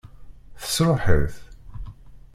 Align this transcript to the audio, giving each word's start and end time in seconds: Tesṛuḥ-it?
Tesṛuḥ-it? 0.61 1.35